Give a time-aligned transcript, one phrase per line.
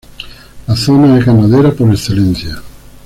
[0.65, 2.63] La zona es ganadera por excelencia.